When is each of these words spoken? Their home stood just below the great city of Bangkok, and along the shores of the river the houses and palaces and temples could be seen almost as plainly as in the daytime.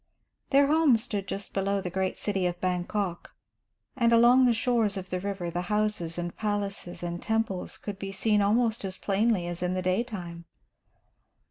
Their 0.49 0.65
home 0.65 0.97
stood 0.97 1.27
just 1.27 1.53
below 1.53 1.79
the 1.79 1.91
great 1.91 2.17
city 2.17 2.47
of 2.47 2.59
Bangkok, 2.59 3.35
and 3.95 4.11
along 4.11 4.45
the 4.45 4.51
shores 4.53 4.97
of 4.97 5.11
the 5.11 5.19
river 5.19 5.51
the 5.51 5.61
houses 5.69 6.17
and 6.17 6.35
palaces 6.35 7.03
and 7.03 7.21
temples 7.21 7.77
could 7.77 7.99
be 7.99 8.11
seen 8.11 8.41
almost 8.41 8.83
as 8.83 8.97
plainly 8.97 9.45
as 9.45 9.61
in 9.61 9.75
the 9.75 9.83
daytime. 9.83 10.45